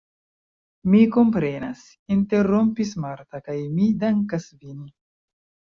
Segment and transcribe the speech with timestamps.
[0.93, 1.83] Mi komprenas,
[2.17, 4.81] interrompis Marta, kaj mi dankas vin!